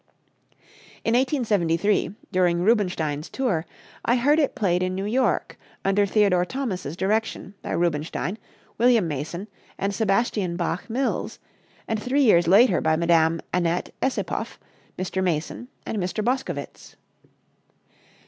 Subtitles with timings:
[1.05, 3.67] In 1873, during Rubinstein's tour,
[4.03, 8.39] I heard it played in New York, under Theodore Thomas's direction, by Rubinstein,
[8.79, 11.37] William Mason and Sebastian Bach Mills,
[11.87, 13.41] and three years later by Mme.
[13.53, 14.57] Annette Essipoff,
[14.97, 15.23] Mr.
[15.23, 16.25] Mason and Mr.
[16.25, 16.95] Boscovitz.